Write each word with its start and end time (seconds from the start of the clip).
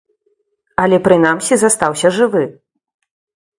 Але, 0.83 0.97
прынамсі, 1.09 1.53
застаўся 1.65 2.13
жывы. 2.19 2.43